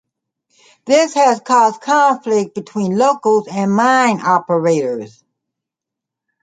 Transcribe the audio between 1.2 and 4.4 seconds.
caused conflict between locals and mine